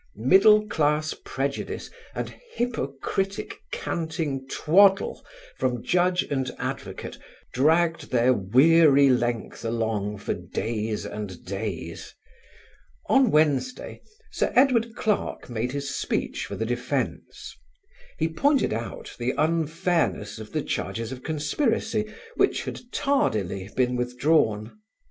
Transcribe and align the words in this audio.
Middle 0.15 0.65
class 0.67 1.13
prejudice 1.13 1.91
and 2.15 2.33
hypocritic 2.55 3.59
canting 3.71 4.47
twaddle 4.49 5.23
from 5.57 5.83
Judge 5.83 6.23
and 6.23 6.49
advocate 6.57 7.19
dragged 7.53 8.09
their 8.09 8.33
weary 8.33 9.09
length 9.11 9.63
along 9.63 10.17
for 10.17 10.33
days 10.33 11.05
and 11.05 11.45
days. 11.45 12.15
On 13.09 13.29
Wednesday 13.29 14.01
Sir 14.31 14.51
Edward 14.55 14.95
Clarke 14.95 15.51
made 15.51 15.71
his 15.71 15.93
speech 15.95 16.47
for 16.47 16.55
the 16.55 16.65
defence. 16.65 17.55
He 18.17 18.27
pointed 18.27 18.73
out 18.73 19.15
the 19.19 19.35
unfairness 19.37 20.39
of 20.39 20.51
the 20.51 20.63
charges 20.63 21.11
of 21.11 21.21
conspiracy 21.21 22.11
which 22.37 22.63
had 22.63 22.81
tardily 22.91 23.69
been 23.75 23.95
withdrawn. 23.95 24.79